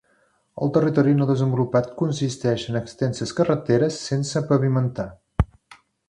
[0.67, 5.07] El territori no desenvolupat consisteix en extenses carreteres sense pavimentar.